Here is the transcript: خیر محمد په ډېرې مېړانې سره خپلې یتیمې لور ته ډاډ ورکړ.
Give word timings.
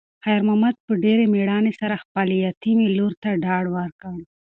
خیر 0.23 0.41
محمد 0.47 0.75
په 0.85 0.93
ډېرې 1.03 1.25
مېړانې 1.33 1.71
سره 1.81 2.01
خپلې 2.03 2.35
یتیمې 2.47 2.87
لور 2.97 3.13
ته 3.21 3.29
ډاډ 3.43 3.65
ورکړ. 3.77 4.15